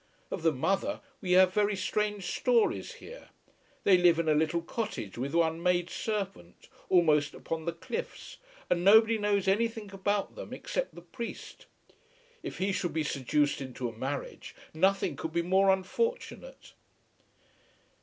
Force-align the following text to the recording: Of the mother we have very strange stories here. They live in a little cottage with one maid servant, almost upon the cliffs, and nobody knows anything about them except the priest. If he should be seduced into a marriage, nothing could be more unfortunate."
Of 0.31 0.41
the 0.41 0.51
mother 0.51 0.99
we 1.21 1.33
have 1.33 1.53
very 1.53 1.75
strange 1.75 2.25
stories 2.35 2.93
here. 2.93 3.29
They 3.83 3.99
live 3.99 4.17
in 4.17 4.27
a 4.27 4.33
little 4.33 4.63
cottage 4.63 5.15
with 5.15 5.35
one 5.35 5.61
maid 5.61 5.91
servant, 5.91 6.69
almost 6.89 7.35
upon 7.35 7.65
the 7.65 7.71
cliffs, 7.71 8.37
and 8.67 8.83
nobody 8.83 9.19
knows 9.19 9.47
anything 9.47 9.91
about 9.93 10.33
them 10.33 10.53
except 10.53 10.95
the 10.95 11.01
priest. 11.03 11.67
If 12.41 12.57
he 12.57 12.71
should 12.71 12.93
be 12.93 13.03
seduced 13.03 13.61
into 13.61 13.87
a 13.89 13.95
marriage, 13.95 14.55
nothing 14.73 15.15
could 15.15 15.33
be 15.33 15.43
more 15.43 15.69
unfortunate." 15.69 16.73